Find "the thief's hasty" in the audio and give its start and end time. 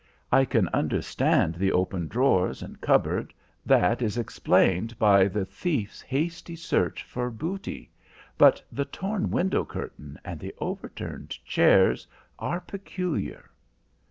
5.27-6.55